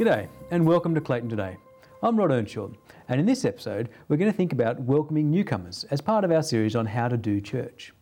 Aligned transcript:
G'day, 0.00 0.28
and 0.50 0.66
welcome 0.66 0.94
to 0.94 1.00
Clayton 1.02 1.28
Today. 1.28 1.58
I'm 2.02 2.16
Rod 2.16 2.30
Earnshaw, 2.30 2.70
and 3.08 3.20
in 3.20 3.26
this 3.26 3.44
episode, 3.44 3.90
we're 4.08 4.16
going 4.16 4.32
to 4.32 4.36
think 4.36 4.50
about 4.50 4.80
welcoming 4.80 5.30
newcomers 5.30 5.84
as 5.90 6.00
part 6.00 6.24
of 6.24 6.32
our 6.32 6.42
series 6.42 6.74
on 6.74 6.86
how 6.86 7.08
to 7.08 7.18
do 7.18 7.38
church. 7.38 7.92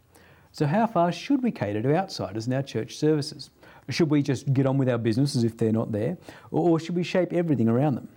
So, 0.53 0.65
how 0.65 0.87
far 0.87 1.11
should 1.11 1.43
we 1.43 1.51
cater 1.51 1.83
to 1.83 1.97
outsiders 1.97 2.47
in 2.47 2.53
our 2.53 2.63
church 2.63 2.95
services? 2.95 3.51
Should 3.89 4.11
we 4.11 4.23
just 4.23 4.53
get 4.53 4.65
on 4.65 4.79
with 4.79 4.89
our 4.89 4.97
business 4.97 5.35
as 5.35 5.43
if 5.43 5.57
they're 5.57 5.73
not 5.73 5.91
there, 5.91 6.17
or 6.53 6.79
should 6.79 6.95
we 6.95 7.03
shape 7.03 7.33
everything 7.33 7.69
around 7.69 7.97
them? 7.97 8.09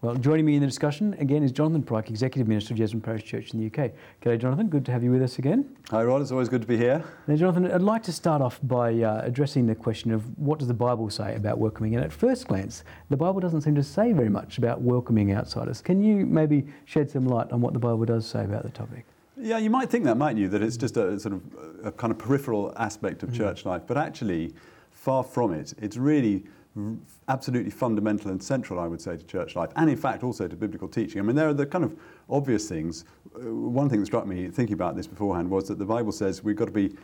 Well, 0.00 0.14
joining 0.14 0.44
me 0.44 0.54
in 0.54 0.60
the 0.60 0.66
discussion 0.68 1.14
again 1.14 1.42
is 1.42 1.50
Jonathan 1.50 1.82
Pryke, 1.82 2.08
Executive 2.08 2.46
Minister 2.46 2.72
of 2.72 2.78
Jesmond 2.78 3.02
Parish 3.02 3.24
Church 3.24 3.52
in 3.52 3.58
the 3.58 3.66
UK. 3.66 3.90
G'day, 4.22 4.38
Jonathan. 4.38 4.68
Good 4.68 4.86
to 4.86 4.92
have 4.92 5.02
you 5.02 5.10
with 5.10 5.22
us 5.22 5.40
again. 5.40 5.76
Hi, 5.90 6.04
Rod. 6.04 6.22
It's 6.22 6.30
always 6.30 6.48
good 6.48 6.60
to 6.60 6.68
be 6.68 6.76
here. 6.76 7.02
Now, 7.26 7.34
Jonathan, 7.34 7.68
I'd 7.68 7.82
like 7.82 8.04
to 8.04 8.12
start 8.12 8.40
off 8.40 8.60
by 8.62 8.92
uh, 9.02 9.22
addressing 9.24 9.66
the 9.66 9.74
question 9.74 10.12
of 10.12 10.22
what 10.38 10.60
does 10.60 10.68
the 10.68 10.74
Bible 10.74 11.10
say 11.10 11.34
about 11.34 11.58
welcoming? 11.58 11.96
And 11.96 12.04
at 12.04 12.12
first 12.12 12.46
glance, 12.46 12.84
the 13.10 13.16
Bible 13.16 13.40
doesn't 13.40 13.62
seem 13.62 13.74
to 13.74 13.82
say 13.82 14.12
very 14.12 14.28
much 14.28 14.58
about 14.58 14.80
welcoming 14.80 15.34
outsiders. 15.34 15.80
Can 15.80 16.00
you 16.00 16.24
maybe 16.26 16.64
shed 16.84 17.10
some 17.10 17.26
light 17.26 17.50
on 17.50 17.60
what 17.60 17.72
the 17.72 17.80
Bible 17.80 18.04
does 18.04 18.24
say 18.24 18.44
about 18.44 18.62
the 18.62 18.70
topic? 18.70 19.04
Yeah, 19.36 19.58
you 19.58 19.68
might 19.68 19.90
think 19.90 20.04
that, 20.04 20.16
mightn't 20.16 20.38
you? 20.38 20.46
That 20.46 20.62
it's 20.62 20.76
just 20.76 20.96
a 20.96 21.18
sort 21.18 21.34
of 21.34 21.42
a 21.82 21.90
kind 21.90 22.12
of 22.12 22.18
peripheral 22.18 22.72
aspect 22.76 23.24
of 23.24 23.30
mm. 23.30 23.36
church 23.36 23.64
life, 23.64 23.82
but 23.84 23.96
actually, 23.96 24.54
far 24.92 25.24
from 25.24 25.52
it. 25.52 25.74
It's 25.82 25.96
really 25.96 26.44
absolutely 27.28 27.70
fundamental 27.70 28.30
and 28.30 28.42
central, 28.42 28.78
I 28.80 28.86
would 28.86 29.00
say, 29.00 29.16
to 29.16 29.24
church 29.24 29.56
life, 29.56 29.70
and 29.76 29.90
in 29.90 29.96
fact 29.96 30.22
also 30.22 30.48
to 30.48 30.56
biblical 30.56 30.88
teaching. 30.88 31.20
I 31.20 31.24
mean, 31.24 31.36
there 31.36 31.48
are 31.48 31.54
the 31.54 31.66
kind 31.66 31.84
of 31.84 31.96
obvious 32.28 32.68
things. 32.68 33.04
Uh, 33.34 33.52
one 33.52 33.88
thing 33.88 34.00
that 34.00 34.06
struck 34.06 34.26
me 34.26 34.48
thinking 34.48 34.74
about 34.74 34.96
this 34.96 35.06
beforehand 35.06 35.50
was 35.50 35.68
that 35.68 35.78
the 35.78 35.84
Bible 35.84 36.12
says 36.12 36.42
we've 36.42 36.56
got 36.56 36.66
to 36.66 36.72
be 36.72 36.94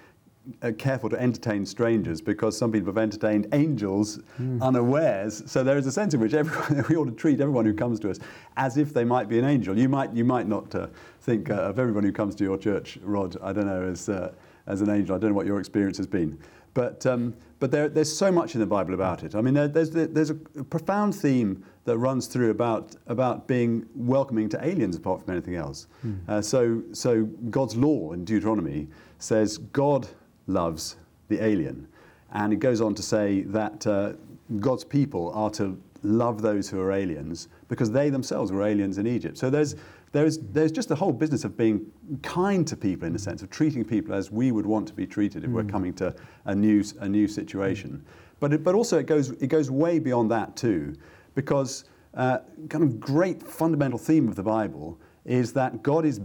uh, 0.63 0.73
careful 0.77 1.09
to 1.09 1.21
entertain 1.21 1.65
strangers 1.65 2.21
because 2.21 2.57
some 2.57 2.71
people 2.71 2.89
have 2.89 2.99
entertained 2.99 3.47
angels 3.53 4.19
mm. 4.41 4.61
unawares. 4.63 5.43
So 5.47 5.65
there 5.65 5.79
is 5.79 5.87
a 5.87 5.93
sense 5.93 6.15
in 6.15 6.21
which 6.21 6.35
everyone, 6.35 6.85
we 6.89 6.97
ought 6.97 7.07
to 7.07 7.13
treat 7.13 7.41
everyone 7.41 7.65
who 7.65 7.75
comes 7.75 7.99
to 8.01 8.11
us 8.11 8.19
as 8.57 8.77
if 8.77 8.93
they 8.93 9.05
might 9.05 9.29
be 9.29 9.39
an 9.39 9.45
angel. 9.45 9.79
You 9.79 9.89
might, 9.89 10.13
you 10.13 10.25
might 10.25 10.47
not 10.47 10.75
uh, 10.75 10.89
think 11.23 11.51
uh, 11.51 11.55
of 11.55 11.79
everyone 11.79 12.05
who 12.05 12.13
comes 12.13 12.35
to 12.37 12.45
your 12.45 12.59
church, 12.59 12.99
Rod, 13.03 13.37
I 13.43 13.53
don't 13.53 13.67
know, 13.67 13.83
as, 13.83 14.09
uh, 14.09 14.33
as 14.67 14.81
an 14.83 14.91
angel. 14.91 15.17
I 15.17 15.19
don't 15.19 15.31
know 15.31 15.37
what 15.37 15.47
your 15.47 15.61
experience 15.61 15.97
has 15.97 16.07
been. 16.07 16.39
But, 16.75 17.07
um, 17.07 17.35
but 17.61 17.71
there, 17.71 17.89
there's 17.89 18.15
so 18.15 18.33
much 18.33 18.55
in 18.55 18.61
the 18.61 18.67
Bible 18.67 18.95
about 18.95 19.23
it. 19.23 19.35
I 19.35 19.41
mean, 19.41 19.55
there, 19.55 19.69
there's, 19.69 19.91
there's 19.91 20.31
a 20.31 20.35
profound 20.35 21.15
theme 21.15 21.65
that 21.85 21.99
runs 21.99 22.27
through 22.27 22.51
about, 22.51 22.97
about 23.07 23.47
being 23.47 23.87
welcoming 23.95 24.49
to 24.51 24.67
aliens 24.67 24.97
apart 24.97 25.25
from 25.25 25.33
anything 25.33 25.55
else. 25.55 25.87
Mm. 26.05 26.29
Uh, 26.29 26.43
so, 26.43 26.83
so 26.93 27.25
God's 27.51 27.77
law 27.77 28.13
in 28.13 28.25
Deuteronomy 28.25 28.89
says 29.19 29.59
God 29.59 30.09
loves 30.47 30.97
the 31.29 31.43
alien. 31.43 31.87
And 32.33 32.53
it 32.53 32.57
goes 32.57 32.81
on 32.81 32.95
to 32.97 33.03
say 33.03 33.43
that 33.43 33.87
uh, 33.87 34.15
God's 34.59 34.85
people 34.85 35.31
are 35.35 35.51
to 35.51 35.81
love 36.03 36.43
those 36.43 36.69
who 36.69 36.81
are 36.81 36.93
aliens 36.93 37.49
because 37.69 37.91
they 37.91 38.11
themselves 38.11 38.51
were 38.51 38.63
aliens 38.63 38.99
in 38.99 39.07
Egypt. 39.07 39.39
So 39.39 39.49
there's, 39.49 39.77
there's, 40.15 40.39
there's 40.39 40.71
just 40.71 40.89
the 40.89 40.95
whole 40.95 41.13
business 41.13 41.43
of 41.43 41.57
being 41.57 41.85
kind 42.23 42.65
to 42.69 42.77
people 42.77 43.09
in 43.09 43.17
a 43.17 43.19
sense, 43.19 43.43
of 43.43 43.51
treating 43.51 43.85
people 43.85 44.15
as 44.15 44.31
we 44.31 44.53
would 44.53 44.65
want 44.65 44.87
to 44.87 44.95
be 44.95 45.09
treated 45.09 45.43
if 45.43 45.51
mm. 45.51 45.55
we're 45.55 45.65
coming 45.65 45.93
to 45.95 46.15
a 46.45 46.55
new, 46.55 46.85
a 47.01 47.09
new 47.09 47.27
situation. 47.27 48.01
But, 48.39 48.53
it, 48.53 48.63
but 48.63 48.77
also 48.77 48.97
it 48.97 49.07
goes, 49.07 49.31
it 49.31 49.49
goes 49.49 49.73
way 49.73 49.99
beyond 49.99 50.31
that 50.31 50.55
too, 50.55 50.95
because 51.35 51.87
uh, 52.15 52.39
kind 52.69 52.85
of 52.85 53.01
great 53.01 53.43
fundamental 53.43 53.99
theme 53.99 54.29
of 54.29 54.37
the 54.37 54.43
Bible 54.45 55.01
is 55.25 55.53
that 55.55 55.83
God 55.83 56.05
is, 56.05 56.21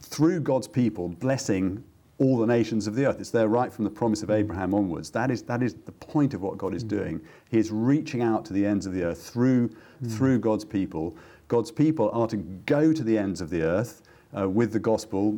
through 0.00 0.40
God's 0.40 0.66
people, 0.66 1.08
blessing 1.08 1.84
all 2.18 2.36
the 2.36 2.46
nations 2.46 2.88
of 2.88 2.96
the 2.96 3.06
earth. 3.06 3.20
It's 3.20 3.30
there 3.30 3.48
right 3.48 3.72
from 3.72 3.84
the 3.84 3.90
promise 3.90 4.24
of 4.24 4.30
Abraham 4.30 4.74
onwards. 4.74 5.08
That 5.10 5.30
is, 5.30 5.42
that 5.44 5.62
is 5.62 5.74
the 5.74 5.92
point 5.92 6.34
of 6.34 6.42
what 6.42 6.58
God 6.58 6.74
is 6.74 6.82
mm. 6.82 6.88
doing. 6.88 7.20
He 7.48 7.58
is 7.58 7.70
reaching 7.70 8.22
out 8.22 8.44
to 8.46 8.52
the 8.52 8.66
ends 8.66 8.86
of 8.86 8.92
the 8.92 9.04
earth 9.04 9.22
through, 9.22 9.68
mm. 9.68 10.16
through 10.16 10.40
God's 10.40 10.64
people 10.64 11.16
God's 11.50 11.72
people 11.72 12.10
are 12.12 12.28
to 12.28 12.36
go 12.36 12.92
to 12.92 13.02
the 13.02 13.18
ends 13.18 13.40
of 13.40 13.50
the 13.50 13.62
earth 13.62 14.02
uh, 14.38 14.48
with 14.48 14.72
the 14.72 14.78
gospel. 14.78 15.36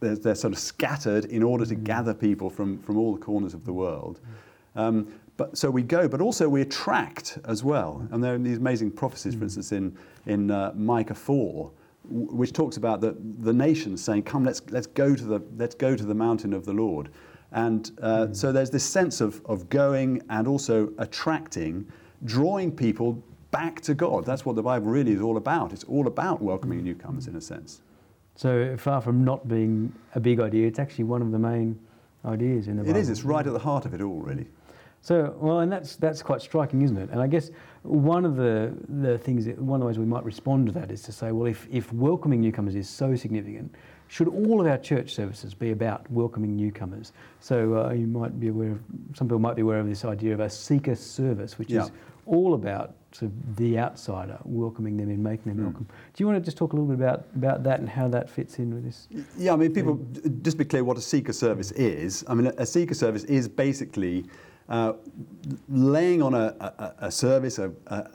They're, 0.00 0.16
they're, 0.16 0.34
sort 0.34 0.52
of 0.52 0.58
scattered 0.58 1.26
in 1.26 1.40
order 1.40 1.64
to 1.64 1.76
gather 1.76 2.12
people 2.12 2.50
from, 2.50 2.82
from 2.82 2.98
all 2.98 3.14
the 3.14 3.20
corners 3.20 3.54
of 3.54 3.64
the 3.64 3.72
world. 3.72 4.18
Um, 4.74 5.14
but, 5.36 5.56
so 5.56 5.70
we 5.70 5.82
go, 5.82 6.08
but 6.08 6.20
also 6.20 6.48
we 6.48 6.62
attract 6.62 7.38
as 7.44 7.62
well. 7.62 8.04
And 8.10 8.22
there 8.22 8.34
are 8.34 8.38
these 8.38 8.58
amazing 8.58 8.90
prophecies, 8.90 9.36
for 9.36 9.44
instance, 9.44 9.70
in, 9.70 9.96
in 10.26 10.50
uh, 10.50 10.72
Micah 10.74 11.14
4, 11.14 11.70
which 12.08 12.52
talks 12.52 12.76
about 12.76 13.00
the, 13.00 13.14
the 13.38 13.52
nations 13.52 14.02
saying, 14.02 14.24
Come, 14.24 14.42
let's, 14.42 14.62
let's, 14.70 14.88
go 14.88 15.14
to 15.14 15.24
the, 15.24 15.40
let's 15.56 15.76
go 15.76 15.94
to 15.94 16.04
the 16.04 16.14
mountain 16.14 16.52
of 16.52 16.64
the 16.64 16.72
Lord. 16.72 17.08
And 17.52 17.88
uh, 18.02 18.26
mm. 18.26 18.36
so 18.36 18.50
there's 18.50 18.70
this 18.70 18.84
sense 18.84 19.20
of, 19.20 19.40
of 19.46 19.68
going 19.68 20.22
and 20.28 20.48
also 20.48 20.92
attracting, 20.98 21.86
drawing 22.24 22.72
people 22.72 23.22
back 23.52 23.80
to 23.82 23.94
God. 23.94 24.24
That's 24.26 24.44
what 24.44 24.56
the 24.56 24.62
Bible 24.62 24.88
really 24.90 25.12
is 25.12 25.20
all 25.20 25.36
about. 25.36 25.72
It's 25.72 25.84
all 25.84 26.08
about 26.08 26.42
welcoming 26.42 26.82
newcomers 26.82 27.28
in 27.28 27.36
a 27.36 27.40
sense. 27.40 27.82
So 28.34 28.76
far 28.76 29.00
from 29.00 29.22
not 29.24 29.46
being 29.46 29.92
a 30.16 30.20
big 30.20 30.40
idea, 30.40 30.66
it's 30.66 30.80
actually 30.80 31.04
one 31.04 31.22
of 31.22 31.30
the 31.30 31.38
main 31.38 31.78
ideas 32.24 32.66
in 32.66 32.78
the 32.78 32.82
Bible. 32.82 32.96
It 32.96 33.00
is. 33.00 33.08
It's 33.10 33.22
right 33.22 33.46
at 33.46 33.52
the 33.52 33.58
heart 33.60 33.84
of 33.84 33.94
it 33.94 34.00
all, 34.00 34.20
really. 34.20 34.48
So, 35.02 35.36
well, 35.38 35.60
and 35.60 35.70
that's 35.70 35.96
that's 35.96 36.22
quite 36.22 36.40
striking, 36.40 36.82
isn't 36.82 36.96
it? 36.96 37.10
And 37.10 37.20
I 37.20 37.26
guess 37.26 37.50
one 37.82 38.24
of 38.24 38.36
the 38.36 38.72
the 38.88 39.18
things, 39.18 39.44
that, 39.46 39.58
one 39.58 39.76
of 39.76 39.80
the 39.80 39.86
ways 39.86 39.98
we 39.98 40.06
might 40.06 40.24
respond 40.24 40.66
to 40.66 40.72
that 40.72 40.90
is 40.90 41.02
to 41.02 41.12
say, 41.12 41.32
well, 41.32 41.46
if 41.46 41.68
if 41.70 41.92
welcoming 41.92 42.40
newcomers 42.40 42.76
is 42.76 42.88
so 42.88 43.16
significant, 43.16 43.74
should 44.06 44.28
all 44.28 44.60
of 44.60 44.66
our 44.66 44.78
church 44.78 45.12
services 45.12 45.54
be 45.54 45.72
about 45.72 46.08
welcoming 46.10 46.54
newcomers? 46.54 47.12
So 47.40 47.84
uh, 47.84 47.92
you 47.92 48.06
might 48.06 48.38
be 48.38 48.48
aware 48.48 48.72
of, 48.72 48.80
some 49.14 49.26
people 49.26 49.40
might 49.40 49.56
be 49.56 49.62
aware 49.62 49.80
of 49.80 49.88
this 49.88 50.04
idea 50.04 50.34
of 50.34 50.40
a 50.40 50.48
seeker 50.48 50.94
service, 50.94 51.58
which 51.58 51.70
yeah. 51.70 51.84
is 51.84 51.90
all 52.26 52.54
about 52.54 52.94
sort 53.12 53.30
of 53.30 53.56
the 53.56 53.78
outsider, 53.78 54.38
welcoming 54.44 54.96
them 54.96 55.10
in, 55.10 55.22
making 55.22 55.52
them 55.52 55.60
mm. 55.60 55.64
welcome. 55.64 55.86
Do 55.86 56.22
you 56.22 56.26
want 56.26 56.38
to 56.38 56.44
just 56.44 56.56
talk 56.56 56.72
a 56.72 56.76
little 56.76 56.88
bit 56.88 57.02
about, 57.02 57.26
about 57.36 57.62
that 57.64 57.80
and 57.80 57.88
how 57.88 58.08
that 58.08 58.30
fits 58.30 58.58
in 58.58 58.74
with 58.74 58.84
this? 58.84 59.08
Yeah, 59.36 59.52
I 59.52 59.56
mean, 59.56 59.72
people, 59.72 60.04
just 60.42 60.56
be 60.56 60.64
clear 60.64 60.84
what 60.84 60.96
a 60.96 61.00
seeker 61.00 61.32
service 61.32 61.72
is. 61.72 62.24
I 62.28 62.34
mean, 62.34 62.52
a 62.56 62.66
seeker 62.66 62.94
service 62.94 63.24
is 63.24 63.48
basically 63.48 64.26
uh, 64.68 64.94
laying 65.68 66.22
on 66.22 66.34
a, 66.34 66.54
a, 66.60 66.94
a 67.06 67.10
service, 67.10 67.58
a, 67.58 67.72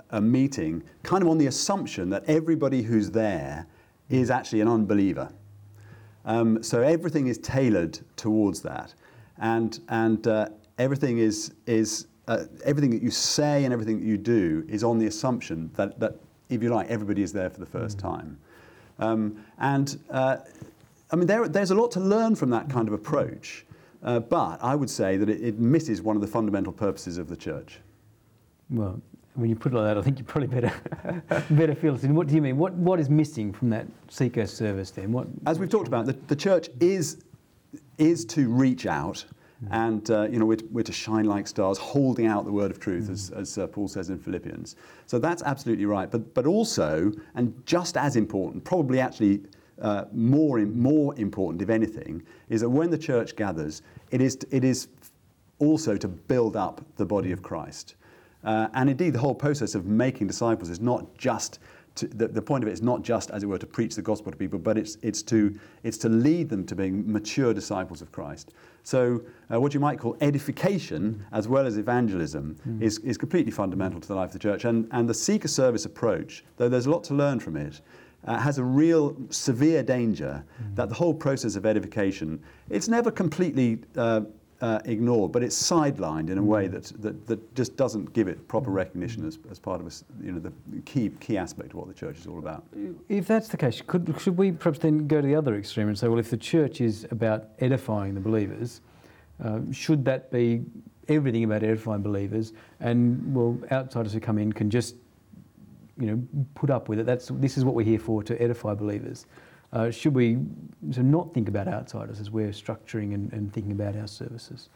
a, 0.09 0.21
meeting, 0.21 0.81
kind 1.03 1.21
of 1.21 1.29
on 1.29 1.37
the 1.37 1.47
assumption 1.47 2.09
that 2.09 2.23
everybody 2.27 2.81
who's 2.81 3.11
there 3.11 3.67
is 4.09 4.31
actually 4.31 4.61
an 4.61 4.67
unbeliever. 4.67 5.29
Um, 6.25 6.63
so 6.63 6.81
everything 6.81 7.27
is 7.27 7.37
tailored 7.37 7.99
towards 8.15 8.61
that. 8.61 8.93
And, 9.37 9.79
and 9.89 10.25
uh, 10.27 10.49
everything 10.77 11.19
is, 11.19 11.53
is 11.67 12.07
uh, 12.27 12.45
everything 12.65 12.89
that 12.91 13.01
you 13.01 13.11
say 13.11 13.63
and 13.63 13.73
everything 13.73 13.99
that 13.99 14.05
you 14.05 14.17
do 14.17 14.65
is 14.67 14.83
on 14.83 14.97
the 14.99 15.07
assumption 15.07 15.69
that, 15.75 15.99
that 15.99 16.15
if 16.49 16.61
you 16.61 16.69
like, 16.69 16.89
everybody 16.89 17.21
is 17.21 17.31
there 17.33 17.49
for 17.49 17.59
the 17.59 17.65
first 17.65 17.97
mm. 17.97 18.01
time. 18.01 18.37
Um, 18.99 19.45
and 19.59 19.99
uh, 20.09 20.37
I 21.11 21.15
mean, 21.15 21.27
there, 21.27 21.47
there's 21.47 21.71
a 21.71 21.75
lot 21.75 21.91
to 21.91 21.99
learn 21.99 22.35
from 22.35 22.49
that 22.49 22.69
kind 22.69 22.87
of 22.87 22.93
approach, 22.93 23.65
uh, 24.03 24.19
but 24.19 24.61
I 24.61 24.75
would 24.75 24.89
say 24.89 25.17
that 25.17 25.29
it, 25.29 25.41
it, 25.41 25.59
misses 25.59 26.01
one 26.01 26.15
of 26.15 26.21
the 26.21 26.27
fundamental 26.27 26.73
purposes 26.73 27.17
of 27.17 27.29
the 27.29 27.35
church. 27.35 27.79
Well, 28.69 29.01
when 29.35 29.49
you 29.49 29.55
put 29.55 29.71
it 29.71 29.75
like 29.75 29.85
that, 29.85 29.97
I 29.97 30.01
think 30.01 30.17
you 30.17 30.25
probably 30.25 30.47
better 30.47 30.73
better 31.51 31.75
feel 31.75 31.95
it. 31.95 32.03
What 32.05 32.27
do 32.27 32.35
you 32.35 32.41
mean? 32.41 32.57
What 32.57 32.73
what 32.73 32.99
is 32.99 33.09
missing 33.09 33.53
from 33.53 33.69
that 33.69 33.85
seeker 34.09 34.47
service 34.47 34.91
then? 34.91 35.11
What 35.11 35.27
as 35.45 35.59
we've 35.59 35.69
talked 35.69 35.87
about, 35.87 36.07
the, 36.07 36.13
the 36.27 36.35
church 36.35 36.69
is 36.79 37.23
is 37.97 38.25
to 38.25 38.49
reach 38.49 38.85
out 38.85 39.23
and 39.71 40.09
uh, 40.11 40.27
you 40.29 40.39
know, 40.39 40.45
we're, 40.45 40.57
we're, 40.71 40.83
to 40.83 40.91
shine 40.91 41.25
like 41.25 41.47
stars, 41.47 41.77
holding 41.77 42.27
out 42.27 42.45
the 42.45 42.51
word 42.51 42.69
of 42.69 42.79
truth, 42.79 43.09
as, 43.09 43.31
as 43.31 43.57
uh, 43.57 43.67
Paul 43.67 43.87
says 43.87 44.09
in 44.09 44.19
Philippians. 44.19 44.75
So 45.07 45.17
that's 45.17 45.41
absolutely 45.43 45.85
right. 45.85 46.09
But, 46.09 46.33
but 46.33 46.45
also, 46.45 47.11
and 47.35 47.53
just 47.65 47.97
as 47.97 48.15
important, 48.15 48.63
probably 48.63 48.99
actually 48.99 49.41
uh, 49.81 50.05
more, 50.13 50.59
more 50.59 51.17
important, 51.19 51.61
if 51.61 51.69
anything, 51.69 52.23
is 52.49 52.61
that 52.61 52.69
when 52.69 52.91
the 52.91 52.97
church 52.97 53.35
gathers, 53.35 53.81
it 54.11 54.21
is, 54.21 54.37
it 54.51 54.63
is 54.63 54.89
also 55.59 55.97
to 55.97 56.07
build 56.07 56.55
up 56.55 56.81
the 56.97 57.05
body 57.05 57.31
of 57.31 57.41
Christ. 57.41 57.95
Uh, 58.43 58.67
and 58.75 58.89
indeed, 58.89 59.13
the 59.13 59.19
whole 59.19 59.35
process 59.35 59.75
of 59.75 59.85
making 59.85 60.27
disciples 60.27 60.69
is 60.69 60.79
not 60.79 61.17
just 61.17 61.59
to, 61.97 62.07
the, 62.07 62.27
the, 62.27 62.41
point 62.41 62.63
of 62.63 62.69
it 62.69 62.73
is 62.73 62.81
not 62.81 63.01
just, 63.01 63.31
as 63.31 63.43
it 63.43 63.45
were, 63.45 63.57
to 63.57 63.65
preach 63.65 63.95
the 63.95 64.01
gospel 64.01 64.31
to 64.31 64.37
people, 64.37 64.57
but 64.59 64.77
it's, 64.77 64.97
it's, 65.01 65.21
to, 65.23 65.57
it's 65.83 65.97
to 65.99 66.09
lead 66.09 66.49
them 66.49 66.65
to 66.65 66.75
being 66.75 67.11
mature 67.11 67.53
disciples 67.53 68.01
of 68.01 68.11
Christ. 68.11 68.53
So, 68.83 69.21
uh, 69.53 69.59
what 69.59 69.73
you 69.73 69.79
might 69.79 69.99
call 69.99 70.15
edification 70.21 71.25
as 71.31 71.47
well 71.47 71.65
as 71.65 71.77
evangelism 71.77 72.55
mm. 72.67 72.81
is, 72.81 72.99
is 72.99 73.17
completely 73.17 73.51
fundamental 73.51 73.99
to 73.99 74.07
the 74.07 74.15
life 74.15 74.29
of 74.29 74.33
the 74.33 74.39
church. 74.39 74.65
And, 74.65 74.87
and 74.91 75.09
the 75.09 75.13
seeker 75.13 75.47
service 75.47 75.85
approach, 75.85 76.45
though 76.55 76.69
there's 76.69 76.85
a 76.85 76.89
lot 76.89 77.03
to 77.05 77.13
learn 77.13 77.39
from 77.39 77.57
it, 77.57 77.81
uh, 78.25 78.37
has 78.37 78.57
a 78.57 78.63
real 78.63 79.15
severe 79.29 79.83
danger 79.83 80.43
mm. 80.61 80.75
that 80.75 80.89
the 80.89 80.95
whole 80.95 81.13
process 81.13 81.55
of 81.55 81.65
edification, 81.65 82.41
it's 82.69 82.87
never 82.87 83.11
completely 83.11 83.79
uh, 83.95 84.21
uh, 84.61 84.79
ignored, 84.85 85.31
but 85.31 85.43
it's 85.43 85.61
sidelined 85.61 86.29
in 86.29 86.37
a 86.37 86.43
way 86.43 86.67
mm. 86.67 86.71
that, 86.71 87.01
that, 87.01 87.27
that 87.27 87.55
just 87.55 87.75
doesn't 87.75 88.11
give 88.13 88.27
it 88.27 88.47
proper 88.47 88.71
recognition 88.71 89.25
as, 89.25 89.37
as 89.51 89.59
part 89.59 89.79
of 89.79 89.87
a, 89.87 89.91
you 90.25 90.31
know, 90.31 90.39
the 90.39 90.51
key, 90.81 91.09
key 91.19 91.37
aspect 91.37 91.69
of 91.69 91.75
what 91.75 91.87
the 91.87 91.93
church 91.93 92.17
is 92.17 92.27
all 92.27 92.39
about. 92.39 92.63
If 93.09 93.27
that's 93.27 93.47
the 93.47 93.57
case, 93.57 93.81
could, 93.85 94.15
should 94.19 94.37
we 94.37 94.51
perhaps 94.51 94.79
then 94.79 95.07
go 95.07 95.21
to 95.21 95.27
the 95.27 95.35
other 95.35 95.55
extreme 95.55 95.87
and 95.87 95.97
say, 95.97 96.07
well, 96.07 96.19
if 96.19 96.29
the 96.29 96.37
church 96.37 96.81
is 96.81 97.05
about 97.11 97.49
edifying 97.59 98.15
the 98.15 98.19
believers, 98.19 98.81
uh, 99.43 99.59
should 99.71 100.03
that 100.05 100.31
be 100.31 100.63
everything 101.07 101.43
about 101.43 101.63
edifying 101.63 102.01
believers? 102.01 102.53
And, 102.79 103.35
well, 103.35 103.59
outsiders 103.71 104.13
who 104.13 104.19
come 104.19 104.39
in 104.39 104.51
can 104.51 104.69
just 104.69 104.95
you 105.99 106.07
know, 106.07 106.23
put 106.55 106.69
up 106.69 106.89
with 106.89 106.99
it. 106.99 107.05
That's 107.05 107.27
this 107.35 107.57
is 107.57 107.65
what 107.65 107.75
we're 107.75 107.85
here 107.85 107.99
for 107.99 108.21
to 108.23 108.39
edify 108.41 108.73
believers. 108.75 109.25
Uh, 109.73 109.91
should 109.91 110.15
we 110.15 110.37
so 110.91 111.01
not 111.01 111.33
think 111.33 111.49
about 111.49 111.67
outsiders 111.67 112.19
as 112.19 112.31
we're 112.31 112.49
structuring 112.49 113.13
and, 113.13 113.31
and 113.33 113.51
thinking 113.53 113.71
about 113.71 113.95
our 113.95 114.07
services? 114.07 114.69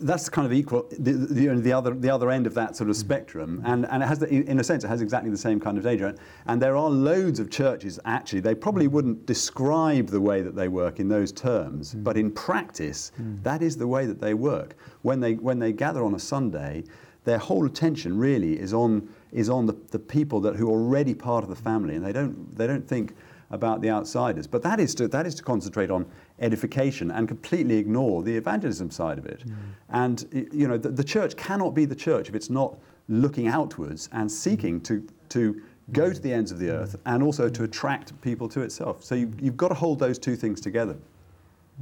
that's 0.00 0.28
kind 0.28 0.46
of 0.46 0.52
equal 0.52 0.86
the, 0.98 1.12
the, 1.12 1.54
the, 1.56 1.72
other 1.72 1.94
the 1.94 2.10
other 2.10 2.30
end 2.30 2.46
of 2.46 2.54
that 2.54 2.74
sort 2.74 2.88
of 2.88 2.96
spectrum 2.96 3.62
and 3.64 3.86
and 3.90 4.02
it 4.02 4.06
has 4.06 4.18
the, 4.18 4.28
in 4.28 4.58
a 4.58 4.64
sense 4.64 4.84
it 4.84 4.88
has 4.88 5.02
exactly 5.02 5.30
the 5.30 5.36
same 5.36 5.60
kind 5.60 5.76
of 5.76 5.84
danger 5.84 6.14
and 6.46 6.60
there 6.60 6.76
are 6.76 6.88
loads 6.88 7.38
of 7.38 7.50
churches 7.50 8.00
actually 8.04 8.40
they 8.40 8.54
probably 8.54 8.88
wouldn't 8.88 9.26
describe 9.26 10.08
the 10.08 10.20
way 10.20 10.42
that 10.42 10.56
they 10.56 10.68
work 10.68 11.00
in 11.00 11.08
those 11.08 11.32
terms 11.32 11.94
mm. 11.94 12.02
but 12.02 12.16
in 12.16 12.30
practice 12.30 13.12
mm. 13.20 13.42
that 13.42 13.62
is 13.62 13.76
the 13.76 13.86
way 13.86 14.06
that 14.06 14.20
they 14.20 14.34
work 14.34 14.74
when 15.02 15.20
they 15.20 15.34
when 15.34 15.58
they 15.58 15.72
gather 15.72 16.02
on 16.04 16.14
a 16.14 16.18
Sunday 16.18 16.82
their 17.24 17.38
whole 17.38 17.66
attention 17.66 18.16
really 18.16 18.58
is 18.58 18.72
on 18.72 19.06
is 19.32 19.50
on 19.50 19.66
the, 19.66 19.76
the 19.90 19.98
people 19.98 20.40
that 20.40 20.56
who 20.56 20.68
are 20.68 20.72
already 20.72 21.14
part 21.14 21.44
of 21.44 21.50
the 21.50 21.56
family 21.56 21.94
and 21.94 22.04
they 22.04 22.12
don't 22.12 22.56
they 22.56 22.66
don't 22.66 22.86
think 22.86 23.14
about 23.50 23.80
the 23.80 23.90
outsiders. 23.90 24.46
But 24.46 24.62
that 24.62 24.80
is 24.80 24.94
to, 24.96 25.08
that 25.08 25.26
is 25.26 25.34
to 25.36 25.42
concentrate 25.42 25.90
on 25.90 26.06
edification 26.38 27.10
and 27.10 27.26
completely 27.26 27.76
ignore 27.76 28.22
the 28.22 28.36
evangelism 28.36 28.90
side 28.90 29.18
of 29.18 29.26
it. 29.26 29.44
Mm. 29.46 29.54
And 29.90 30.48
you 30.52 30.68
know, 30.68 30.78
the, 30.78 30.90
the, 30.90 31.04
church 31.04 31.36
cannot 31.36 31.74
be 31.74 31.84
the 31.84 31.94
church 31.94 32.28
if 32.28 32.34
it's 32.34 32.50
not 32.50 32.78
looking 33.08 33.48
outwards 33.48 34.08
and 34.12 34.30
seeking 34.30 34.80
to, 34.82 35.06
to 35.30 35.60
go 35.92 36.12
to 36.12 36.20
the 36.20 36.32
ends 36.32 36.52
of 36.52 36.58
the 36.58 36.70
earth 36.70 36.96
and 37.06 37.22
also 37.22 37.48
to 37.48 37.64
attract 37.64 38.18
people 38.22 38.48
to 38.48 38.60
itself. 38.60 39.02
So 39.02 39.16
you, 39.16 39.32
have 39.42 39.56
got 39.56 39.68
to 39.68 39.74
hold 39.74 39.98
those 39.98 40.18
two 40.18 40.36
things 40.36 40.60
together. 40.60 40.96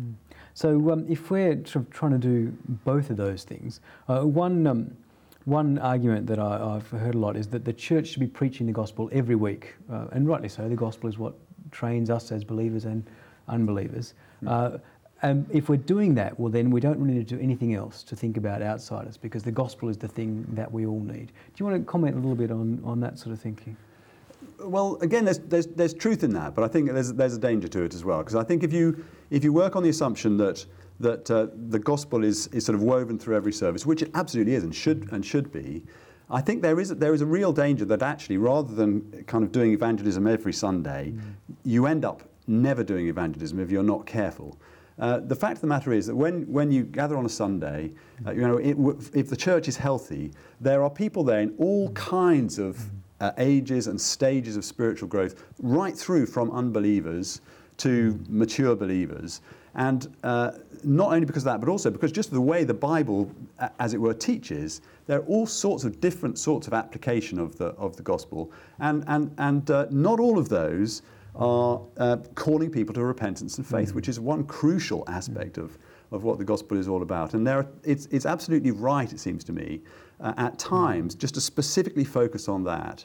Mm. 0.00 0.14
So 0.54 0.90
um, 0.90 1.06
if 1.08 1.30
we're 1.30 1.54
sort 1.66 1.76
of 1.76 1.90
trying 1.90 2.12
to 2.12 2.18
do 2.18 2.56
both 2.84 3.10
of 3.10 3.16
those 3.16 3.44
things, 3.44 3.80
uh, 4.08 4.22
one 4.22 4.66
um, 4.66 4.96
one 5.44 5.78
argument 5.78 6.26
that 6.26 6.38
I, 6.38 6.74
have 6.74 6.90
heard 6.90 7.14
a 7.14 7.18
lot 7.18 7.34
is 7.34 7.48
that 7.48 7.64
the 7.64 7.72
church 7.72 8.08
should 8.08 8.20
be 8.20 8.26
preaching 8.26 8.66
the 8.66 8.72
gospel 8.72 9.08
every 9.12 9.34
week, 9.34 9.76
uh, 9.90 10.06
and 10.12 10.28
rightly 10.28 10.48
so. 10.48 10.68
The 10.68 10.76
gospel 10.76 11.08
is 11.08 11.16
what 11.16 11.34
trains 11.70 12.10
us 12.10 12.32
as 12.32 12.44
believers 12.44 12.84
and 12.84 13.04
unbelievers. 13.48 14.14
Mm. 14.42 14.74
Uh, 14.74 14.78
and 15.22 15.46
if 15.50 15.68
we're 15.68 15.76
doing 15.76 16.14
that, 16.14 16.38
well, 16.38 16.50
then 16.50 16.70
we 16.70 16.80
don't 16.80 16.98
really 17.00 17.14
need 17.14 17.28
to 17.28 17.36
do 17.36 17.42
anything 17.42 17.74
else 17.74 18.04
to 18.04 18.14
think 18.14 18.36
about 18.36 18.62
outsiders 18.62 19.16
because 19.16 19.42
the 19.42 19.50
gospel 19.50 19.88
is 19.88 19.98
the 19.98 20.06
thing 20.06 20.46
that 20.52 20.70
we 20.70 20.86
all 20.86 21.00
need. 21.00 21.26
Do 21.26 21.32
you 21.56 21.66
want 21.66 21.80
to 21.80 21.84
comment 21.90 22.14
a 22.14 22.18
little 22.18 22.36
bit 22.36 22.52
on, 22.52 22.80
on 22.84 23.00
that 23.00 23.18
sort 23.18 23.32
of 23.32 23.40
thinking? 23.40 23.76
Well, 24.60 24.96
again, 25.00 25.24
there's, 25.24 25.40
there's, 25.40 25.66
there's 25.66 25.94
truth 25.94 26.22
in 26.22 26.32
that, 26.34 26.54
but 26.54 26.62
I 26.62 26.68
think 26.68 26.92
there's, 26.92 27.12
there's 27.12 27.34
a 27.34 27.40
danger 27.40 27.66
to 27.68 27.82
it 27.82 27.94
as 27.94 28.04
well. 28.04 28.18
Because 28.18 28.36
I 28.36 28.44
think 28.44 28.62
if 28.62 28.72
you, 28.72 29.04
if 29.30 29.42
you 29.42 29.52
work 29.52 29.74
on 29.74 29.82
the 29.82 29.88
assumption 29.88 30.36
that, 30.36 30.64
that 31.00 31.28
uh, 31.30 31.48
the 31.68 31.80
gospel 31.80 32.22
is, 32.22 32.46
is 32.48 32.64
sort 32.64 32.76
of 32.76 32.82
woven 32.82 33.18
through 33.18 33.34
every 33.34 33.52
service, 33.52 33.84
which 33.84 34.02
it 34.02 34.10
absolutely 34.14 34.54
is 34.54 34.62
and 34.62 34.72
should, 34.72 35.08
and 35.10 35.26
should 35.26 35.50
be, 35.52 35.82
I 36.30 36.40
think 36.40 36.62
there 36.62 36.78
is, 36.78 36.90
there 36.90 37.14
is 37.14 37.22
a 37.22 37.26
real 37.26 37.52
danger 37.52 37.84
that 37.86 38.02
actually, 38.02 38.36
rather 38.36 38.74
than 38.74 39.24
kind 39.24 39.44
of 39.44 39.52
doing 39.52 39.72
evangelism 39.72 40.26
every 40.26 40.52
Sunday, 40.52 41.12
mm. 41.14 41.34
you 41.64 41.86
end 41.86 42.04
up 42.04 42.22
never 42.46 42.84
doing 42.84 43.08
evangelism 43.08 43.60
if 43.60 43.70
you're 43.70 43.82
not 43.82 44.06
careful. 44.06 44.58
Uh, 44.98 45.20
the 45.20 45.36
fact 45.36 45.54
of 45.54 45.60
the 45.60 45.66
matter 45.66 45.92
is 45.92 46.06
that 46.06 46.16
when, 46.16 46.42
when 46.52 46.72
you 46.72 46.82
gather 46.82 47.16
on 47.16 47.24
a 47.24 47.28
Sunday, 47.28 47.92
uh, 48.26 48.32
you 48.32 48.40
know, 48.40 48.56
it, 48.56 48.76
if 49.14 49.30
the 49.30 49.36
church 49.36 49.68
is 49.68 49.76
healthy, 49.76 50.32
there 50.60 50.82
are 50.82 50.90
people 50.90 51.22
there 51.22 51.40
in 51.40 51.54
all 51.58 51.90
kinds 51.92 52.58
of 52.58 52.90
uh, 53.20 53.30
ages 53.38 53.86
and 53.86 54.00
stages 54.00 54.56
of 54.56 54.64
spiritual 54.64 55.08
growth, 55.08 55.44
right 55.60 55.96
through 55.96 56.26
from 56.26 56.50
unbelievers 56.50 57.40
to 57.76 58.18
mature 58.28 58.74
believers. 58.74 59.40
And 59.78 60.12
uh, 60.24 60.50
not 60.82 61.12
only 61.12 61.24
because 61.24 61.44
of 61.44 61.52
that, 61.52 61.60
but 61.60 61.68
also 61.68 61.88
because 61.88 62.10
just 62.10 62.32
the 62.32 62.40
way 62.40 62.64
the 62.64 62.74
Bible, 62.74 63.30
as 63.78 63.94
it 63.94 64.00
were, 64.00 64.12
teaches, 64.12 64.80
there 65.06 65.20
are 65.20 65.24
all 65.24 65.46
sorts 65.46 65.84
of 65.84 66.00
different 66.00 66.36
sorts 66.36 66.66
of 66.66 66.74
application 66.74 67.38
of 67.38 67.56
the, 67.58 67.66
of 67.66 67.96
the 67.96 68.02
gospel. 68.02 68.52
And, 68.80 69.04
and, 69.06 69.32
and 69.38 69.70
uh, 69.70 69.86
not 69.90 70.18
all 70.18 70.36
of 70.36 70.48
those 70.48 71.02
are 71.36 71.80
uh, 71.98 72.16
calling 72.34 72.70
people 72.70 72.92
to 72.94 73.04
repentance 73.04 73.58
and 73.58 73.66
faith, 73.66 73.92
mm. 73.92 73.94
which 73.94 74.08
is 74.08 74.18
one 74.18 74.42
crucial 74.44 75.04
aspect 75.06 75.58
of, 75.58 75.78
of 76.10 76.24
what 76.24 76.38
the 76.38 76.44
gospel 76.44 76.76
is 76.76 76.88
all 76.88 77.02
about. 77.02 77.34
And 77.34 77.46
there 77.46 77.58
are, 77.58 77.66
it's, 77.84 78.06
it's 78.06 78.26
absolutely 78.26 78.72
right, 78.72 79.12
it 79.12 79.20
seems 79.20 79.44
to 79.44 79.52
me, 79.52 79.80
uh, 80.20 80.34
at 80.36 80.58
times, 80.58 81.14
just 81.14 81.34
to 81.34 81.40
specifically 81.40 82.04
focus 82.04 82.48
on 82.48 82.64
that. 82.64 83.04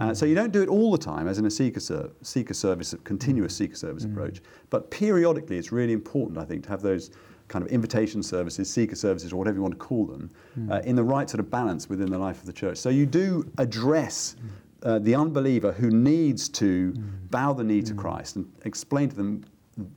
Uh, 0.00 0.14
so 0.14 0.24
you 0.24 0.34
don't 0.34 0.50
do 0.50 0.62
it 0.62 0.68
all 0.68 0.90
the 0.90 0.98
time 0.98 1.28
as 1.28 1.38
in 1.38 1.44
a 1.44 1.50
seeker, 1.50 1.78
ser- 1.78 2.10
seeker 2.22 2.54
service, 2.54 2.94
continuous 3.04 3.54
seeker 3.54 3.74
service 3.76 4.06
mm. 4.06 4.12
approach, 4.12 4.40
but 4.70 4.90
periodically 4.90 5.58
it's 5.58 5.72
really 5.72 5.92
important, 5.92 6.38
I 6.38 6.44
think, 6.46 6.64
to 6.64 6.70
have 6.70 6.80
those 6.80 7.10
kind 7.48 7.62
of 7.62 7.70
invitation 7.70 8.22
services, 8.22 8.70
seeker 8.70 8.96
services, 8.96 9.32
or 9.32 9.36
whatever 9.36 9.56
you 9.56 9.62
want 9.62 9.74
to 9.74 9.78
call 9.78 10.06
them, 10.06 10.30
mm. 10.58 10.72
uh, 10.72 10.80
in 10.88 10.96
the 10.96 11.04
right 11.04 11.28
sort 11.28 11.40
of 11.40 11.50
balance 11.50 11.90
within 11.90 12.10
the 12.10 12.18
life 12.18 12.40
of 12.40 12.46
the 12.46 12.52
church. 12.52 12.78
So 12.78 12.88
you 12.88 13.04
do 13.04 13.50
address 13.58 14.36
mm. 14.36 14.88
uh, 14.88 14.98
the 15.00 15.14
unbeliever 15.14 15.70
who 15.70 15.90
needs 15.90 16.48
to 16.48 16.92
mm. 16.92 17.30
bow 17.30 17.52
the 17.52 17.64
knee 17.64 17.82
to 17.82 17.92
mm. 17.92 17.98
Christ 17.98 18.36
and 18.36 18.50
explain 18.64 19.10
to 19.10 19.16
them 19.16 19.44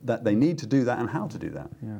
that 0.02 0.22
they 0.22 0.34
need 0.34 0.58
to 0.58 0.66
do 0.66 0.84
that 0.84 0.98
and 0.98 1.08
how 1.08 1.28
to 1.28 1.38
do 1.38 1.48
that. 1.50 1.70
Yeah. 1.82 1.98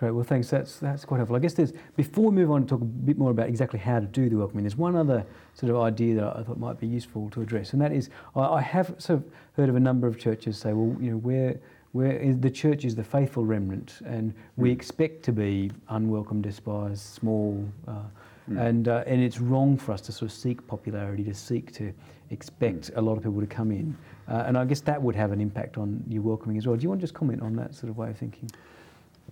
Great. 0.00 0.12
Well, 0.12 0.24
thanks. 0.24 0.48
That's 0.48 0.78
that's 0.78 1.04
quite 1.04 1.18
helpful. 1.18 1.36
I 1.36 1.40
guess 1.40 1.52
there's 1.52 1.74
before 1.94 2.30
we 2.30 2.36
move 2.36 2.50
on 2.50 2.62
and 2.62 2.68
talk 2.68 2.80
a 2.80 2.86
bit 2.86 3.18
more 3.18 3.30
about 3.32 3.48
exactly 3.48 3.78
how 3.78 4.00
to 4.00 4.06
do 4.06 4.30
the 4.30 4.36
welcoming. 4.38 4.64
There's 4.64 4.74
one 4.74 4.96
other 4.96 5.26
sort 5.52 5.68
of 5.68 5.76
idea 5.76 6.14
that 6.14 6.38
I 6.38 6.42
thought 6.42 6.58
might 6.58 6.80
be 6.80 6.86
useful 6.86 7.28
to 7.28 7.42
address, 7.42 7.74
and 7.74 7.82
that 7.82 7.92
is 7.92 8.08
I, 8.34 8.40
I 8.40 8.60
have 8.62 8.94
sort 8.96 9.18
of 9.18 9.26
heard 9.58 9.68
of 9.68 9.76
a 9.76 9.80
number 9.80 10.06
of 10.06 10.18
churches 10.18 10.56
say, 10.56 10.72
well, 10.72 10.96
you 11.02 11.10
know, 11.10 11.18
where 11.18 11.60
where 11.92 12.32
the 12.32 12.50
church 12.50 12.86
is 12.86 12.94
the 12.94 13.04
faithful 13.04 13.44
remnant, 13.44 13.98
and 14.06 14.32
we 14.56 14.70
mm. 14.70 14.72
expect 14.72 15.22
to 15.24 15.32
be 15.32 15.70
unwelcome, 15.90 16.40
despised, 16.40 17.02
small, 17.02 17.62
uh, 17.86 18.04
mm. 18.50 18.58
and 18.58 18.88
uh, 18.88 19.04
and 19.06 19.20
it's 19.20 19.38
wrong 19.38 19.76
for 19.76 19.92
us 19.92 20.00
to 20.00 20.12
sort 20.12 20.30
of 20.30 20.34
seek 20.34 20.66
popularity, 20.66 21.24
to 21.24 21.34
seek 21.34 21.72
to 21.72 21.92
expect 22.30 22.90
mm. 22.90 22.96
a 22.96 23.00
lot 23.02 23.18
of 23.18 23.24
people 23.24 23.40
to 23.40 23.46
come 23.46 23.70
in, 23.70 23.94
uh, 24.28 24.44
and 24.46 24.56
I 24.56 24.64
guess 24.64 24.80
that 24.80 25.02
would 25.02 25.14
have 25.16 25.30
an 25.30 25.42
impact 25.42 25.76
on 25.76 26.02
your 26.08 26.22
welcoming 26.22 26.56
as 26.56 26.66
well. 26.66 26.74
Do 26.74 26.84
you 26.84 26.88
want 26.88 27.02
to 27.02 27.06
just 27.06 27.12
comment 27.12 27.42
on 27.42 27.54
that 27.56 27.74
sort 27.74 27.90
of 27.90 27.98
way 27.98 28.08
of 28.08 28.16
thinking? 28.16 28.50